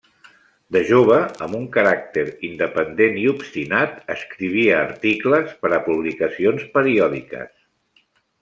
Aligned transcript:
De 0.75 0.79
jove, 0.91 1.17
amb 1.47 1.57
un 1.57 1.67
caràcter 1.75 2.23
independent 2.49 3.19
i 3.25 3.27
obstinat, 3.33 4.01
escrivia 4.15 4.81
articles 4.87 5.55
per 5.63 5.75
a 5.79 5.83
publicacions 5.91 6.69
periòdiques. 6.79 7.55